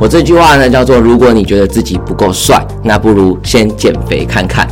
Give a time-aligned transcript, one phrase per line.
[0.00, 4.66] 我这句话呢叫做：如果你觉得自己不够帅，那不如先减肥看看。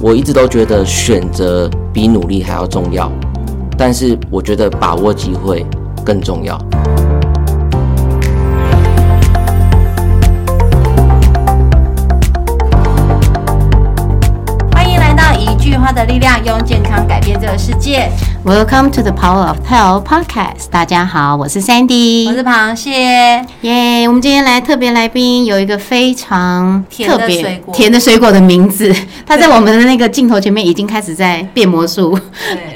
[0.00, 3.10] 我一直都觉得选择比努力还要重要，
[3.76, 5.66] 但是我觉得把握机会
[6.04, 6.56] 更重要。
[14.72, 18.08] 欢迎来到一句话的力量，用健康改变这个世界。
[18.48, 20.70] Welcome to the Power of Health Podcast。
[20.70, 24.08] 大家好，我是 Sandy，我是螃蟹，耶。
[24.08, 28.90] 我们今天来特别来宾有一个非常甜的特别水果甜的水果的名字，
[29.26, 32.18] 他在我们的那个镜头前面已经开始在变魔术，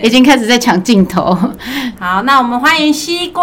[0.03, 1.35] 已，经开始在抢镜头。
[1.99, 3.43] 好，那我们欢迎西瓜，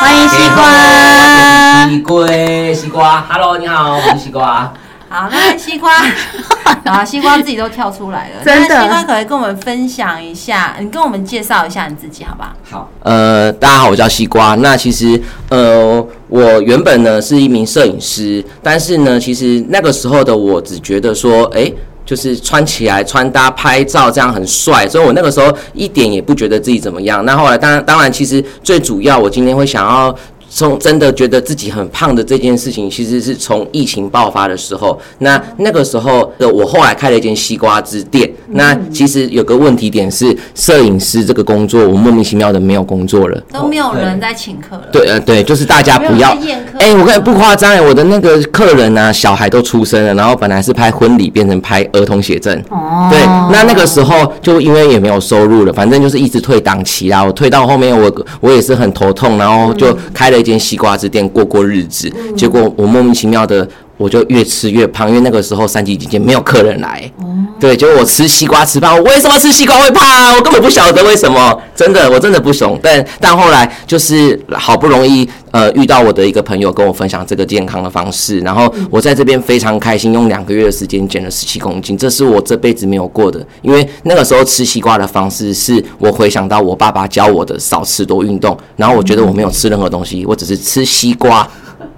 [0.00, 2.26] 欢迎西瓜西瓜，
[2.74, 4.70] 西瓜，Hello，你好，我是西瓜。
[5.12, 5.90] 好，那西瓜，
[6.86, 10.76] 啊，西瓜自己都跳出来了，真的那西瓜可以跟我们分享一下？
[10.78, 12.44] 你跟我们介绍一下你自己，好不？
[12.44, 14.54] 好，好呃，大家好，我叫西瓜。
[14.54, 21.68] 那其实，呃，我原本呢是一名摄影师，但是呢，其实那个时候的我只觉得说，哎、
[22.06, 27.24] 就是穿起来穿搭拍照这样很帅，所以我那个时候一点也不觉得自己怎么样。
[27.24, 30.14] 那后来当然当然，其实最主要我今天会想要。
[30.50, 35.00] 从真的觉得自己很胖的这件事情，其实是从疫情爆发的时候。
[35.18, 38.30] 那那个时候的我后来开了一间西瓜汁店。
[38.52, 43.40] 那其实有个问题点是，摄影师这个工作，我莫名其妙的没有工作了。
[43.52, 46.36] 都没有人在请客了，对，呃，对，就是大家不要。
[46.78, 52.56] 哎、我跟你不夸张哎，我的那个客人啊，小孩都出生了，然后本来是拍婚礼，变成拍儿童写真。
[52.70, 53.20] 哦对，
[53.52, 57.22] 那那个时候就因为也没有收入了，反正就是一直退档期啦。
[57.22, 62.10] 我退到后面我，我也是很头痛，然后就开了一间西瓜汁店过过日子。
[62.36, 63.66] 结果我莫名其妙的，
[64.00, 67.12] 我就越吃越胖，因为那个时候三级警戒没有客人来。
[67.60, 70.34] 对，结果我吃西瓜吃胖，我为什么吃西瓜会胖？
[70.34, 72.80] 我根本不晓得为什么，真的，我真的不懂。
[72.82, 83.46] 但但后来就是好不容易呃遇到我的一个朋友跟我分享这个健康的方式，然后我在这边非常开心，用两个月的时间减了十七公斤，这是我这辈子没有过的。
[83.60, 91.46] 因为那个时候吃西瓜的方式是我回想到我爸爸教我的少吃多运动，然后我觉得我没有吃任何东西，我只是吃西瓜，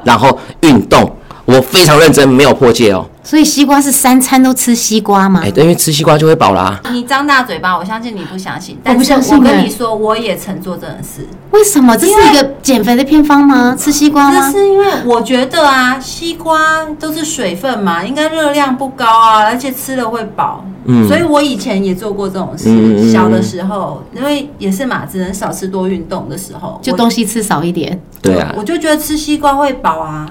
[0.03, 1.09] 然后运动，
[1.45, 3.07] 我非常认真，没有破戒哦。
[3.25, 5.51] 所以西瓜是三餐都吃西瓜吗哎、？
[5.51, 6.81] 对，因为吃西瓜就会饱啦。
[6.93, 11.27] 你张大嘴巴，我相信你不相信，但不是我跟相信欸你说，我也曾做这种事。
[11.53, 11.97] 为什么？
[11.97, 13.77] 这是一个减肥的偏方吗？
[13.79, 14.51] 吃西瓜这吗？
[14.51, 20.65] 是因为我觉得啊，西瓜都是水分嘛，应该热量不高啊，而且吃了会饱。
[20.85, 23.13] 嗯所以我以前也做过这种事。
[23.13, 28.01] 小的时候，因为也是嘛，只能少吃多运动的时候，就我东西吃少一点。
[28.21, 30.27] 对啊，我就觉得吃西瓜会饱啊。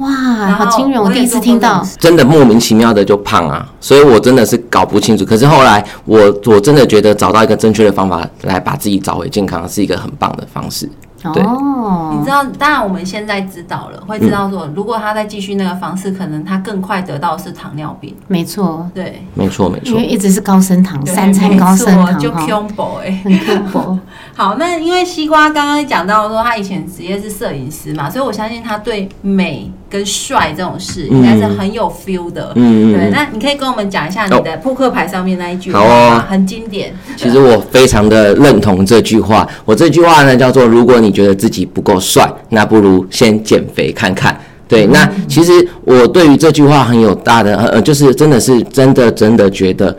[0.00, 0.10] 哇，
[0.52, 1.00] 好惊人！
[1.00, 5.24] 我第一次听到真的莫名其妙的就胖啊，所以我真的是搞不清楚。
[5.26, 10.90] 可是后来我我真的觉得找到一个正确的方法来把自己找回健康，是一个很棒的方式。
[11.32, 18.14] 对哦，你知道，当然我们现在知道了，会知道说，如果他再继续那个方式，可能他更快得到的是糖尿病。
[18.26, 23.20] 没错，对，没错没错因为，一直是高升糖，对三餐高升没错就糖哈，combo 哎。
[23.24, 23.98] 很恐怖。
[24.34, 32.54] 好，那因为西瓜刚刚讲到说他以前职业是摄影师嘛，所以我相信他对美跟帅这种事应该是很有 feel 的。
[32.54, 36.94] 对，嗯嗯嗯那你可以跟我们讲一下你的扑克牌上面那一句话好哦，很经典。
[37.16, 39.46] 其实我非常的认同这句话。
[39.66, 44.38] 我这句话呢叫做：如果你觉得自己不够帅，那不如先减肥看看。
[44.68, 45.52] 对，那其实
[45.84, 49.96] 我对于这句话很有大的呃，就是真的是真的真的觉得，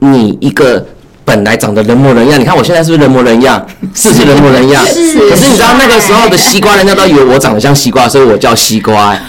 [0.00, 0.84] 你一个
[1.24, 3.64] 本来长得人模人样，你看我现在是不是人模人样？
[3.94, 4.84] 是不是人模人样？
[4.84, 9.22] 是可是你知道那个时候的西瓜，人家都以为我长得像西瓜，所以我叫西瓜、欸。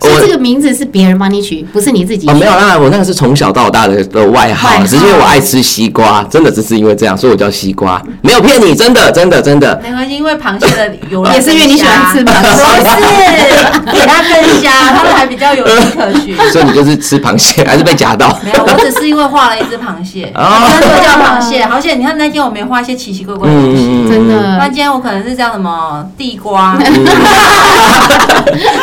[0.00, 2.32] 所以这个名字是别人帮你取，不是你自己取。
[2.32, 9.78] 哦，没有啦，我那个是从小到大的的外号只是因为我爱吃西瓜，真的只是因为这样，所以我叫西瓜，没有骗你，真的，真的，真的。
[9.82, 12.48] 没关系，因为螃蟹的油也是因为你喜欢吃螃蟹
[12.80, 16.36] 不是比它更虾，它们还比较有迹可循。
[16.50, 18.38] 所以你就是吃螃蟹，还是被夹到？
[18.42, 21.62] 没有，我只是因为画了一只螃蟹，哦真的叫螃蟹。
[21.64, 24.56] 而且你看那天我没画一些奇奇怪怪的东西，嗯真的。
[24.58, 26.76] 那今天我可能是叫什么地瓜。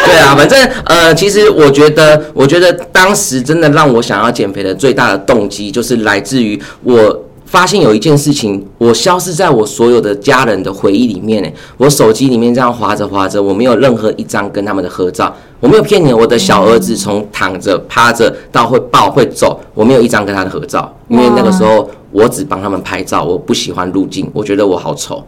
[0.06, 7.24] 对啊，反正呃，其实我觉得，我觉得当时真的让我想要减肥的最大的动机，就是来自于我。
[7.48, 11.50] 发现有一件事情，我消失在我所有的家人的回忆里面呢。
[11.78, 15.34] 我手机里面这样划着划着，我没有任何一张跟他们的合照。
[15.62, 25.24] 我没有骗你，我的小儿子从躺着、趴着到会抱、会走，我没有一张跟他的合照，因为那个时候我只帮他们拍照，我不喜欢入镜，我觉得我好丑。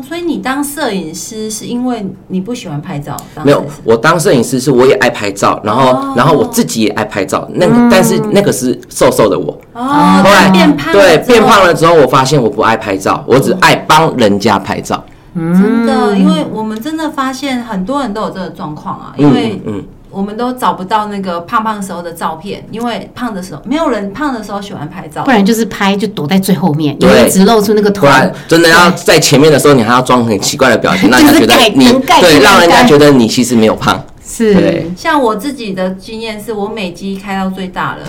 [0.00, 3.16] 哦，所以你当摄影师是因为你不喜欢拍照？
[3.44, 7.48] 没有，我当摄影师是我也爱拍照，然后、哦然后我自己也爱拍照。
[7.54, 9.82] 那个、但是那个是瘦瘦的我，哦，
[10.24, 15.02] 后来变胖了对变胖了之后，我发现我不爱拍照，我只爱帮人家拍照。
[15.34, 25.22] 真的，因为我们真的的发现很多人都有这个状况啊，因为嗯我们都找不到那个胖胖时候的照片，因为胖的时候没有人胖的时候喜欢拍照。
[25.24, 28.06] 不，然就是拍就躲在最后面，因为只露出那个头不。
[28.06, 34.04] 然真的要在前面的时候，你还要装很奇怪的表情， 让人家觉得你对，让人家觉得你其实没有胖。
[34.26, 38.02] 是，像我自己的经验是，我美肌开到最大了，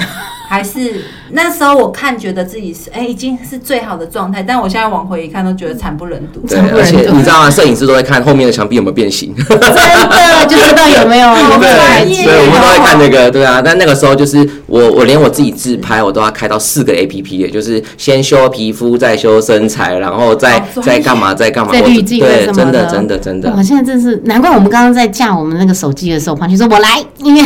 [0.52, 6.42] 还是那时候我看觉得自己是哎、已经是最好的状态，但我现在往回一看都觉得惨不忍睹。
[6.46, 7.50] 对，而且你知道吗？
[7.50, 9.34] 摄影师都在看后面的墙壁有没有变形。
[9.48, 13.62] 真的就知道有没有对，我们都会看那个，对啊。
[13.64, 21.72] 但那个时候就是我，我连我自己自拍，我都要开到四个 A P P 也，就是先修皮肤，再修身材，然后再再干嘛，再干嘛。
[21.74, 23.64] 我再滤镜对，什么真的，真的，真的我，。
[23.64, 27.42] 现在真是难怪我们刚刚在架我们那个手机的时候，黄旭说：“我来，因为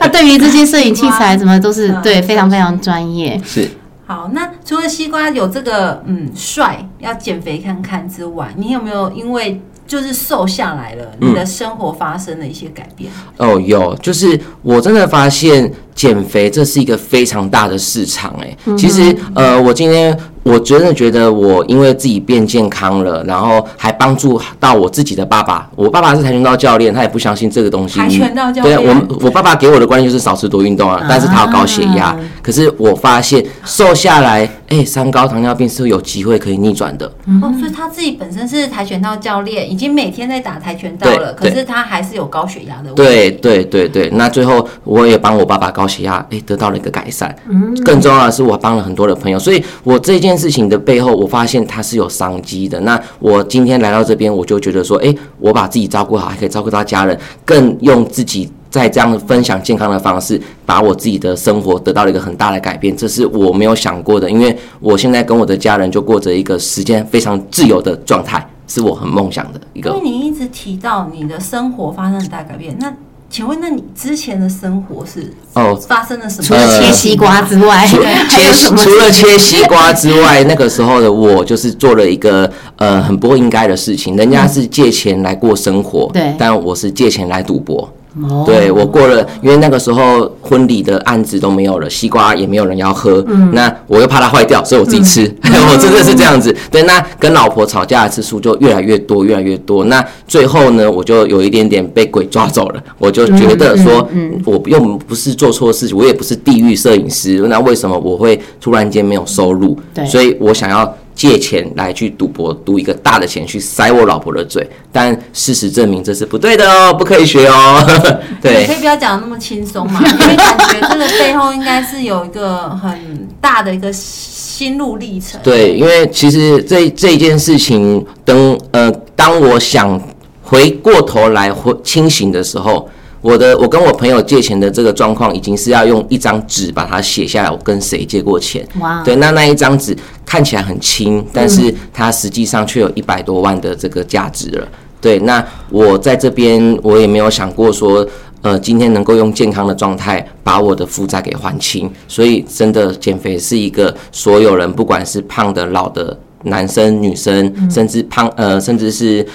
[0.00, 3.40] 他 对于这些摄影器材什么都是哇对嗯非常非常专业。
[3.44, 3.68] 是，
[4.06, 13.10] 好，那除了西瓜有这个嗯帅要减肥看看之外，你有没有因为就是瘦下来了，嗯你的生活发生了一些改变？
[13.36, 25.68] 哦，有，就是我真的发现减肥这是一个非常大的市场、哎、其实呃，我今天我真的觉得我因为自己变健康了，然后还帮助到我自己的爸爸。
[25.74, 27.98] 我爸爸是跆拳道教练，他也不相信这个东西。
[27.98, 32.06] 跆拳道教练对我我爸爸给我的观念就是少吃多运动啊，但是他有高血压。
[32.10, 37.04] 啊可是我发现瘦下来，哎、三高糖尿病是有机会可以逆转的。
[37.42, 43.02] 哦，所以他自己本身是跆拳道教练，已经每天在打跆拳道了，可是他还是有高血压的问题。
[43.02, 47.34] 对对对对，那最后我也帮我爸爸高血压，哎，得到了一个改善。
[47.48, 52.78] 嗯更重要的是，我帮了很多的朋友，所以我这件事情的背后，我发现它是有商机的。
[52.80, 58.50] 那我今天来到这边，我就觉得说，哎，我把自己照顾好，还可以照顾到家人，更用自己。
[58.70, 64.30] 在这样分享健康的方式，把我自己的生活得到了一个很大的改变，这是我没有想过的。
[64.30, 72.92] 因为我现在跟我的家人就过着一个时间非常自由的状态，是我很梦想的一个因为你一直提到你的生活发生很大改变，那
[73.30, 75.78] 请问，那你之前的生活是哦。
[75.86, 76.42] 发生了什么？
[76.42, 78.76] 除了切西瓜之外，还切有什么？
[78.76, 84.16] 除了切西瓜之外，那个时候的我就是做了一个呃很不应该的事情。
[84.16, 87.88] 人家是借钱来过生活，对但我是借钱来赌博。
[88.28, 95.32] 哦对我过了，因为那个时候婚礼的案子都没有了，西瓜也没有人要喝，那我又怕它坏掉，所以我自己吃。
[95.44, 96.54] 我真的是这样子。
[96.70, 99.84] 对，那跟老婆吵架的次数就越来越多，越来越多。
[99.84, 104.08] 那最后呢，我就有一点点被鬼抓走了，我就觉得说，
[104.44, 109.78] 我又不是做错事情，我也不是地狱摄影师，那为什么我会突然间没有收入？
[109.94, 110.94] 对所以我想要。
[111.18, 117.84] 借钱来去赌博，赌一个大的钱去塞我老婆的嘴，但事实证明这是不对的哦，不可以学哦。
[118.40, 125.40] 你对可以不要讲的那么轻松嘛， 因为感觉这个背后应该是有一个很大的一个心路历程。
[125.42, 130.00] 对，因为其实这这件事情，等呃，当我想
[130.44, 132.88] 回过头来回清醒的时候，
[133.20, 138.66] 我的我跟我朋友借钱的这个状况，已经是要用一张纸把它写下来，我跟谁借过钱。
[138.80, 144.68] 哇，对，那那一张纸看起来很轻，但是它实际上却有一百多万的这个价值了。
[145.00, 148.06] 对，那我在这边我也没有想过说，
[148.42, 159.26] 呃，今天能够用健康的状态把我的负债给还清，所以真的减肥是一个所有人，不管是胖的、老的、男生、女生，甚至胖呃，甚至是。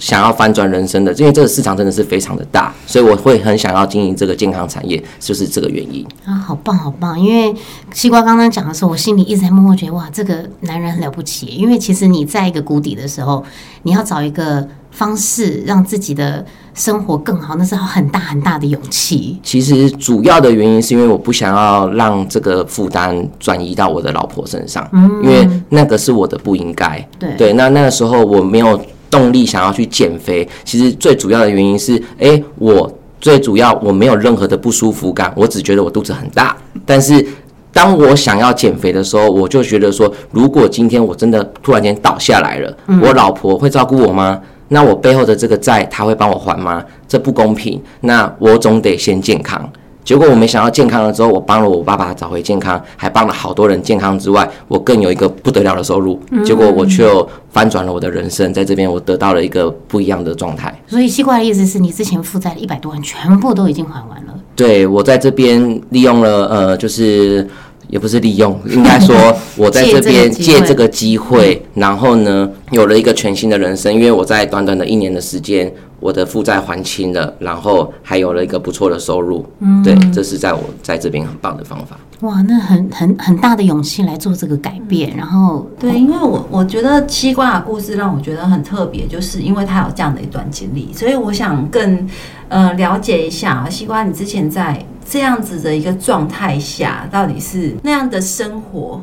[0.00, 6.04] 想要翻转人生的，因为这个市场真的是非常的大，所以我会很想要经营这个健康产业，就是这个原因。
[6.24, 7.20] 啊，好棒好棒！
[7.20, 7.54] 因为
[7.92, 11.46] 西瓜刚刚讲的时候，我心里一直在默默觉得，哇，这个男人很了不起。
[11.46, 13.44] 因为其实你在一个谷底的时候，
[13.82, 19.38] 你要找一个方式让自己的生活更好，那是很大很大的勇气。
[19.42, 24.88] 其实主要的原因是因为我不想要让这个负担转移到我的老婆身上，
[25.22, 27.06] 因为那个是我的不应该。
[27.18, 28.80] 对对，那那个时候我没有
[29.10, 32.90] 动力想要去减肥，其实最主要的原因是，诶，我
[33.20, 37.26] 最主要我没有任何的不舒服感，我只觉得我肚子很大，但是。
[37.72, 44.40] 当我想要减肥的时候，我就觉得说，如果今天我真的突然间倒下来了，我老婆会照顾我吗？
[44.66, 46.84] 那我背后的这个债，她会帮我还吗？
[47.06, 47.80] 这不公平。
[48.00, 49.70] 那我总得先健康。
[50.04, 56.20] 结果我没想到健康了之后，我帮了我爸爸找回健康，还帮了好多人健康之外，我更有一个不得了的收入。
[56.44, 60.74] 结果我却又翻转了我的人生，在这边我得到了一个不一样的状态。
[60.86, 64.34] 所以西瓜的意思是你之前负债的一百多万全部都已经还完了。
[64.56, 67.46] 对我在这边利用了呃，就是
[67.88, 69.14] 也不是利用，应该说
[69.56, 73.92] 我在这边借这个机会，然后呢，有了一个全新的人生。
[73.92, 79.46] 因为我在短短的一年的时间，我的负债还清了，然后还有了一个不错的收入。
[79.60, 81.96] 嗯，对，这是在我在这边很棒的方法。
[82.20, 92.06] 哇，那很很很大的勇气来做这个改变，然后对，因为我我觉得西瓜的故事让我觉得很特别，就是因为他有这样的一段经历，所以我想更
[92.48, 99.02] 呃了解一下西瓜，你之前在这样子的一个状态下，到底是那样的生活，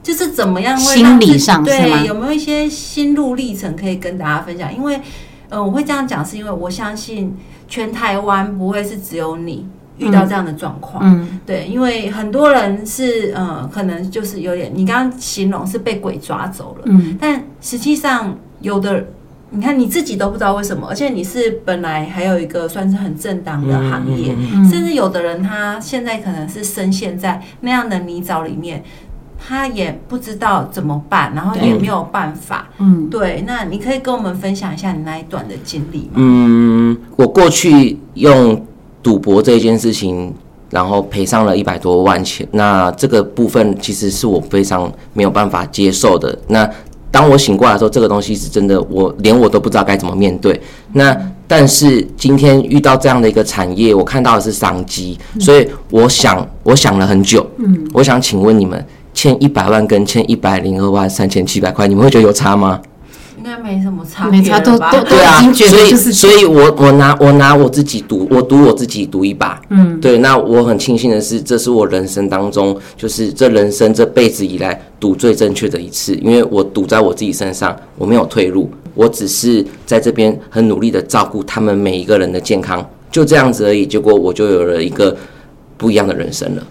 [0.00, 4.72] 就是怎么样会心理上对有没有一些心路历程可以跟大家分享？
[4.72, 5.00] 因为
[5.52, 7.36] 呃，我会这样讲，是因为我相信
[7.68, 9.66] 全台湾不会是只有你
[9.98, 11.02] 遇到这样的状况。
[11.04, 19.04] 嗯，对，因为很多人是呃，可能就是有点，你刚刚形容是被鬼抓走了，嗯，但实际上有的，
[19.50, 24.64] 你看你自己都不知道为什么，而且你是本来还有一个算是很正当的行业，嗯。
[24.68, 28.82] 甚至有的人他现在可能是深陷在那样的泥沼里面，
[29.44, 32.68] 他也不知道怎么办，然后也没有办法。
[32.78, 36.12] 嗯，对，那你可以跟我们分享一下你那一段的经历吗？
[36.14, 38.64] 嗯，我过去用
[39.02, 40.32] 赌博这件事情，
[40.70, 46.38] 然后赔上了一百多万钱，那这个部分其实是我非常没有办法接受的。
[46.46, 46.68] 那
[47.10, 50.58] 当我醒过来的时候，这个东西是真的，我连我都不知道该怎么面对。
[50.92, 51.14] 那
[51.46, 57.46] 但是今天遇到这样的一个产业，我看到的是商机，所以我想，我想了很久。
[57.58, 58.82] 嗯，我想请问你们，
[59.14, 62.80] 欠一百万跟欠一百零二万三千七百块，你们会觉得有差吗？
[63.38, 64.60] 应该没什么差没差？
[64.60, 69.60] 都都都对啊已经，觉所以得就是所以我我拿我拿我自己赌，我赌我自己赌一把。
[69.70, 83.84] 嗯，对，那我很庆幸的是，这是我人生当中，就是这人生这辈子以来赌最正确的一次，因为我赌在我自己身上，我没有退路，我只是在这边很努力的照顾他们每一个人的健康，就这样子而已。
[83.84, 85.16] 结果我就有了一个
[85.76, 86.62] 不一样的人生了。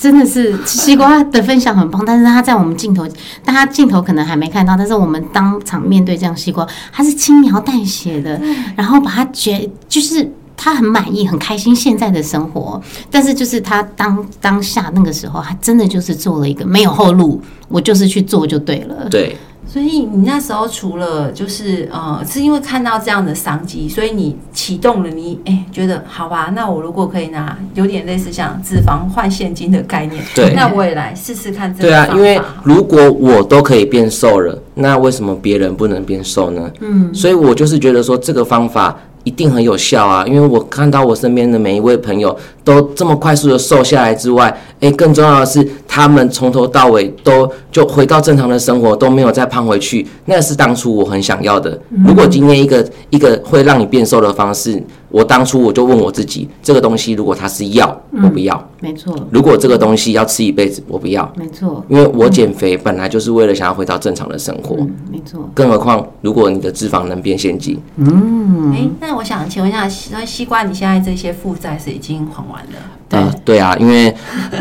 [0.00, 3.06] 真的是西瓜的分享很棒，但是他在我们镜头，
[3.44, 8.40] 大家镜头可能还没看到，但是我们当场面对这样西瓜，他是轻描淡写的，
[8.74, 10.28] 然后把他觉就是。
[10.62, 12.78] 他很满意，很开心现在的生活，
[13.10, 19.08] 但是就是他当当下那个时候，他真的就是做了一个没有后路，我就是去做就对了。
[19.08, 19.34] 对，
[19.72, 32.40] 所以你那时候除了就是呃，是因为看到这样的商机，所以你启动了你哎、觉得好吧，那我如果可以拿有点类似像脂肪换现金的概念，对那我也来试试看这个对啊，因为。
[32.64, 36.68] 如果我都可以变瘦了，那为什么别人不能变瘦呢？
[36.80, 51.78] 嗯，所以我就是觉得说这个方法一定很有效啊，因为我看到我身边的每一位朋友都这么快速的瘦下来之外，诶，更重要的是他们从头到尾都就回到正常的生活，都没有再胖回去，那是当初我很想要的。
[52.04, 61.30] 如果今天一个一个会让你变瘦的方式，我当初我就问我自己，这个东西如果它是药，我不要；没错，如果这个东西要吃一辈子，我不要。
[61.36, 65.48] 没错，因为我减肥本来就是为了想要回到正常的生活，嗯，没错。
[65.54, 68.72] 更何况如果你的脂肪能变现金，嗯。
[68.72, 72.78] 哎、那我想请问一下，西西瓜，你现在这些负债是已经还完了？
[73.10, 74.14] 呃，对啊，因为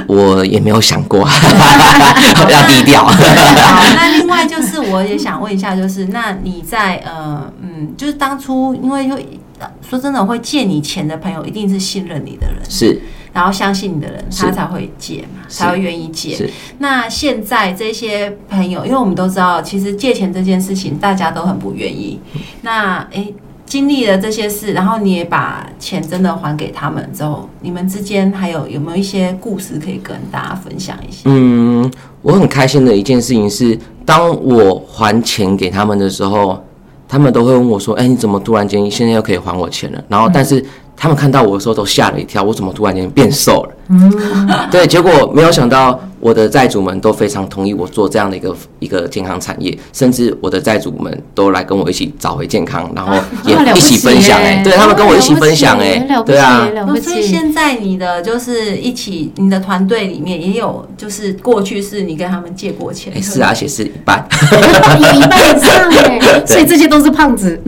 [0.08, 1.19] 我也没有想过
[2.50, 3.13] 要低调， 好，
[3.96, 9.39] 那另外就是我也想问一下，就是那你在呃嗯，就是当初因为会
[9.88, 13.00] 说真的会借你钱的朋友，一定是信任你的人，是
[13.31, 16.36] 然后相信你的人，他才会借嘛，才会愿意借。
[16.36, 22.19] 是，那现在这些朋友，因为我们都知道，其实借钱这件事情大家都很不愿意。
[22.63, 23.31] 那诶，
[23.70, 31.22] 经历了这些事，然后你也把钱真的还给他们之后，你们之间还有有没有一些故事可以跟大家分享一下？
[31.26, 31.90] 嗯，
[32.24, 36.60] 我很开心的一件事情是，当我还钱给他们的时候，
[37.08, 40.66] 他们都会问我说：“哎、你怎么突然间现在又可以还我钱了？”然后，但是
[40.98, 43.72] 他们看到我的时候都吓了一跳，我怎么突然间变瘦了？
[43.90, 44.12] 嗯
[44.72, 53.14] 对，结果没有想到我的债主们都非常同意我做这样的一个一个健康产业，甚至我的债主们都来跟我一起找回健康，然后
[53.46, 54.48] 也一起起分享、耶。
[54.48, 56.70] 哎，对他们跟我一起分享、哎对啊，
[57.02, 57.30] 所以。
[57.30, 67.62] 现在你的就是一起，你的团队里面也有，就是过去是你跟他们借过钱，哎、是啊，而且是一半，有一半以上哎，所以这些都是胖子。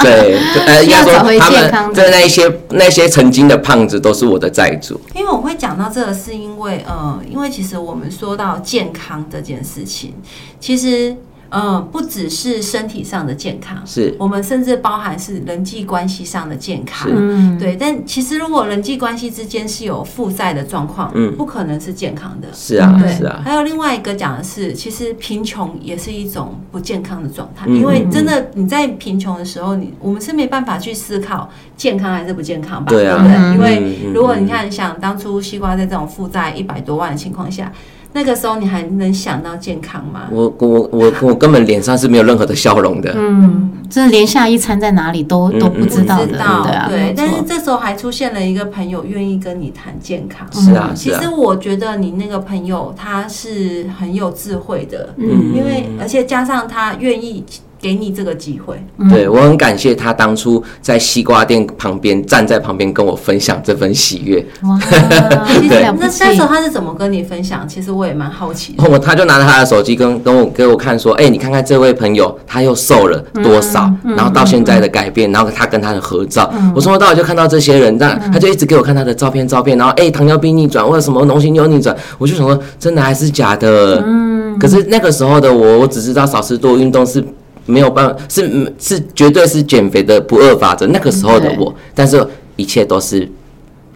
[0.00, 1.86] 对，就呃，应该说需要找回他健康的。
[1.88, 10.14] 们在那一些那些曾经的胖子都是我的债主，因为我会讲到这个，是因为呃，因为其实我们说到健康这件事情，
[10.60, 11.16] 其实
[11.52, 17.10] 呃，不只是身体上的健康，是我们甚至包含是人际关系上的健康。
[17.14, 22.48] 嗯，对，但其实如果人际关系之间是有负债的状况，嗯不可能是健康的。
[22.54, 33.36] 是啊，对，是啊，还有另外一个讲的是，其实贫穷也是一种不健康的状态，嗯因为真的你在贫穷的时候，你我们是没办法去思考健康还是不健康吧，对啊不对？
[33.36, 37.70] 嗯因为嗯嗯如果你看，想当初西瓜在这种负债一百多万的情况下，
[38.14, 40.28] 那个时候你还能想到健康吗？
[40.30, 43.14] 我我我我根本脸上是没有任何的笑容的。
[43.16, 50.46] 嗯，真的连下一餐在哪里都都不知道的，不知道对啊，但是这时候还出现了一个朋友愿意跟你谈健康。
[50.52, 57.44] 是啊，是啊，其实我觉得你那个朋友他是很有智慧的，嗯因为而且加上他愿意
[57.82, 64.46] 给你这个机会，对我很感谢他当初在西瓜店旁边站在旁边跟我分享这份喜悦。
[64.62, 64.78] 哇，
[65.48, 67.66] 其实对那那时候他是怎么跟你分享？
[67.66, 68.88] 其实我也蛮好奇的。
[68.88, 84.00] 我他就拿着他的手机跟跟我给我看说，哎、你看看这位朋友他又瘦了多少，然后到现在的改变，然后他跟他的合照，我从头到尾就看到这些人，但他就一直给我看他的照片照片，然后哎、糖尿病逆转或者什么脓型瘤逆转，我就想说真的还是假的？
[84.06, 87.24] 嗯，可是那个时候的我，我只知道少吃多运动是。
[87.72, 90.86] 没有办法，是嗯是绝对是减肥的不二法则。
[90.88, 92.24] 那个时候的我，但是
[92.56, 93.26] 一切都是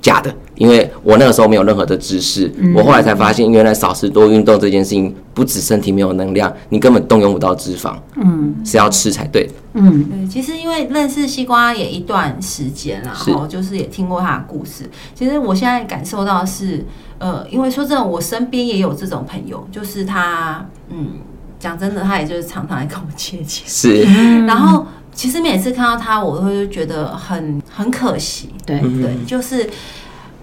[0.01, 2.51] 假的，因为我那个时候没有任何的知识。
[2.75, 9.53] 我后来才发现，原来少吃多运动这件事情，不止身体没有能量，你根本动用不到脂肪，嗯，是要吃才对的。
[9.75, 14.89] 嗯对，其实因为认识西瓜也一段时间然后就是也听过他的故事。
[15.15, 16.83] 其实我现在感受到是，
[17.19, 21.09] 呃，因为说真的，我身边也有这种朋友，就是他，嗯，
[21.67, 24.03] 讲真的，他也就是常常来跟我借钱，是，
[24.47, 29.69] 然后其实每次看到他，我会觉得很很可惜，对，对，就是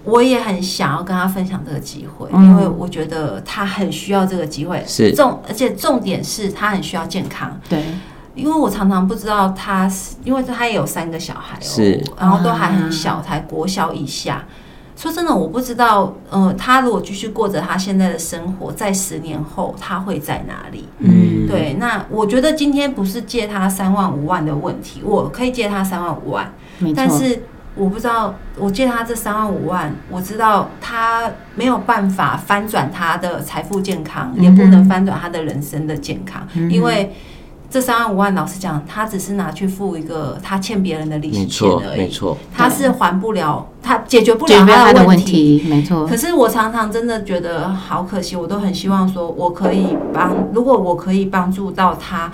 [0.04, 2.44] 我也很想要跟他分享这个机会，嗯。
[2.44, 5.14] 因为我觉得他很需要这个机会，是。
[5.14, 7.58] 重，而且重点是他很需要健康。
[7.68, 7.82] 对，
[8.34, 12.04] 因为我常常不知道他是，因为他也有三个小孩哦，是。
[12.20, 14.44] 然后都还很小，才国小以下。
[14.96, 20.88] 说真的，我不知道，呃，他如果继续过着他现在的生活，在十年后他会在哪里？
[20.98, 26.52] 嗯，对，那我觉得今天不是借他三万五万的问题，我可以借他三万五万，
[26.94, 27.42] 但是
[27.74, 37.12] 我不知道，我借他这三万五万，我知道他没有办法翻转他的财富健康，也不能翻转他的人生的健康，因为
[37.70, 45.18] 这三万五万，老实讲，他只是拿去付一个他欠别人的利息钱没错，而已，没错，他是还不了，他解决不了决他的问的问。
[45.18, 46.06] 题，没错。
[46.06, 52.30] 可，是我常常真的觉得好可惜，我都很希望说，我可以帮，如果我可以帮助到他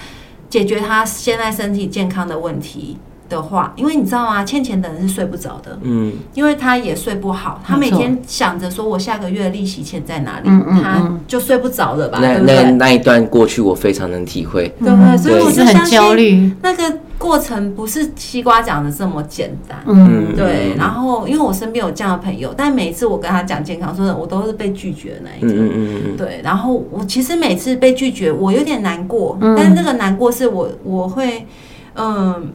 [0.51, 2.99] 解决他现在身体健康的问题
[3.31, 4.45] 的话，因为你知道吗？
[4.45, 12.37] 欠钱的人是睡不着的，嗯，因为他也睡不好，他每天想着说我下个月的利息钱在哪里，嗯嗯他嗯就睡不着了吧，那？
[12.40, 14.51] 那那一段过去，我非常能体会。
[14.81, 15.16] 对不对？
[15.16, 16.83] 所以我是很就相信焦虑，那个
[17.16, 19.79] 过程不是西瓜讲的这么简单。
[19.87, 25.51] 嗯，对，然后因为我身边有这样的朋友，但每一次我跟他讲健康，说的我都是被拒绝的那一种。
[25.51, 31.47] 嗯嗯嗯嗯对，然后我其实每次被拒绝，我有点难过，嗯但是这个难过是我我会，
[31.95, 32.51] 嗯，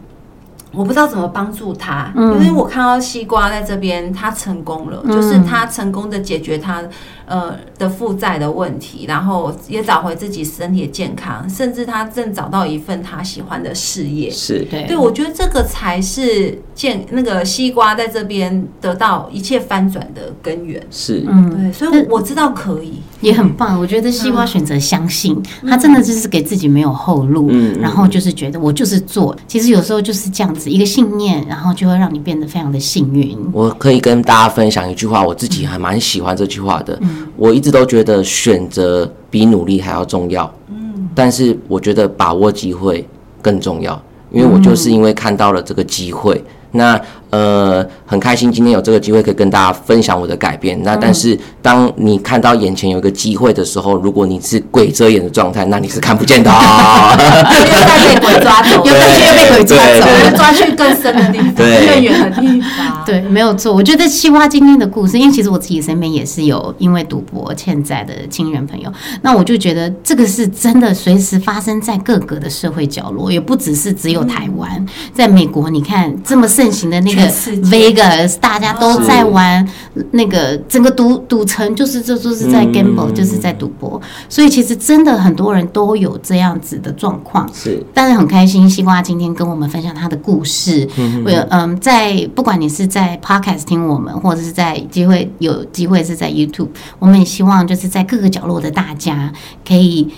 [0.76, 2.34] 我不知道怎么帮助他，嗯。
[2.44, 6.82] 因为我看到西瓜在这边，他成功了，嗯就是他成功的解决他
[7.26, 14.32] 呃的负债的问题，然后也找回自己身体的健康，甚至他正找到一份他喜欢的事业嗯，。
[14.32, 20.82] 是，对，对，我觉得这个才是健那个西瓜在这边得到一切翻转的根源。
[20.92, 23.02] 是，嗯，对，所以我知道可以。
[23.22, 23.80] 也很棒。
[23.80, 25.36] 我觉得西瓜选择相信，
[25.68, 29.36] 他真的就是给自己没有后路，嗯嗯然后就是觉得我就是做。
[29.48, 33.36] 其实有时候就是这样子一个信念，然后就会让你变得非常的幸运。
[33.52, 37.00] 我可以跟大家分享一句话，我自己还蛮喜欢这句话的。
[37.36, 40.52] 我一直都觉得选择比努力还要重要。
[40.70, 43.08] 嗯，但是我觉得把握机会
[43.42, 44.02] 更重要，
[44.32, 46.44] 因为我就是因为看到了这个机会。
[46.72, 47.00] 那
[47.30, 50.82] 呃，很开心今天有这个机会可以跟大家分享我的改变。
[50.84, 57.16] 那但是当你看到眼前有一个机会的时候，如果你是鬼遮眼的状态，那你是看不见的、哦。
[57.50, 63.04] 又再被鬼抓走，有感觉又被鬼抓走抓去更深的地方，更远的地方。
[63.06, 63.74] 对，没有错。
[63.74, 79.68] 我觉得西瓜今天的故事，因为其实我自己身边也是有因为赌博欠债的亲人朋友，那我就觉得这个是真的随时发生在各个的社会角落，也不只是只有台湾，在美国，你看这么盛行的那 Vegas，大家都在玩
[80.12, 82.76] 那个整个赌赌城，就是这就是在嗯。
[82.76, 87.50] gamble，、就是在赌博，所以其实真的很多人都有这样子的状况。
[87.54, 90.86] 是，但是很开心，西瓜今天跟我们分享他的故事。
[91.24, 96.68] 我有嗯，在不管你是在 podcast 听我们，或者是在机会有机会是在 YouTube，
[97.00, 99.32] 我们也希望就是在各个角落的大家
[99.66, 100.14] 可以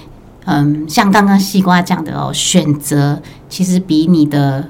[0.45, 4.67] 嗯，像刚刚西瓜讲的哦，选择其实比你的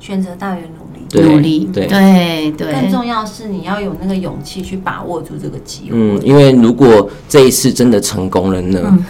[0.00, 5.88] 选择大于努力，对努力，对对对更重要是你要有那个勇气去把握住这个机会。
[5.92, 8.80] 嗯，因为如果这一次真的成功了呢？
[8.84, 9.04] 嗯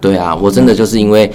[0.00, 1.30] 对啊，我真的就是因为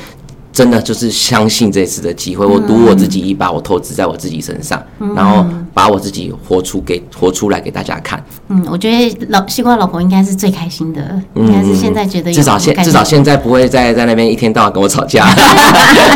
[0.54, 4.82] 真的就是相信这次的机会，我赌我自己一把，我投资在我自己身上，
[5.16, 8.24] 然后把我自己活出给活出来给大家看。
[8.50, 15.26] 嗯，我觉得老西瓜老婆应该是最开心的，应该是现在觉得至少现至少现在不会再在那边一天到晚跟我吵架。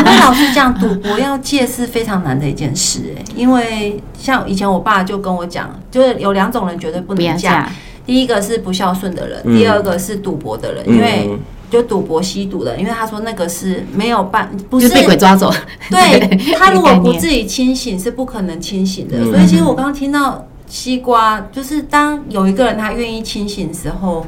[0.04, 7.72] 那老师讲，赌博要戒是非常难的一件事，哎，因为像以前我爸就跟我讲，就是有两种人绝对不能嫁嫁，，
[8.06, 9.58] 第一个是不孝顺的人，嗯。
[9.58, 11.28] 第二个是赌博的人，嗯因为
[11.70, 15.52] 就赌博吸毒的，因为他说那个是没有办，不是是被鬼抓走。
[15.90, 16.20] 对
[16.58, 19.18] 他如果不自己清醒，是不可能清醒的。
[19.18, 24.26] 嗯所以其实我刚刚听到西瓜，就是当有一个人他愿意清醒的时候，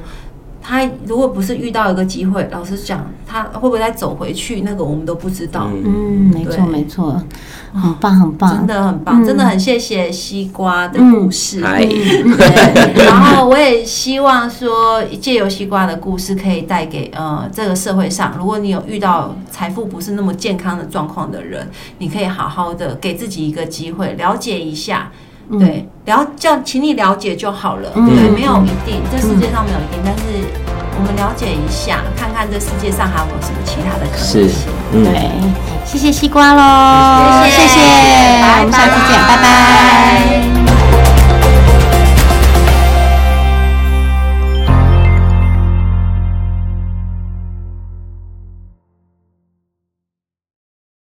[0.62, 5.68] 他如果不是遇到一个机会，老实讲，他会不会再走回去，那个我们都不知道。
[5.73, 7.23] 嗯嗯，没错对没错，
[7.73, 11.64] 很棒很棒，真的很棒，嗯真的很谢谢西瓜的故事。
[11.64, 21.68] 嗨对，然后我也希望说，借由西瓜的故事，可以带给呃这个社会上，如果你有遇到财富不是那么健康的状况的人，
[21.99, 25.11] 你可以好好的给自己一个机会，了解一下。
[25.59, 27.91] 对，了叫请你了解就好了。
[27.95, 30.23] 嗯对，没有一定，这世界上没有一定，但是
[30.97, 34.49] 我们了解一下，看看这世界上还有没有什么其他的可能性。，
[34.93, 35.05] 嗯。
[35.05, 35.31] 对，
[35.85, 40.50] 谢谢西瓜喽，谢谢谢谢，拜我们下次见，拜拜。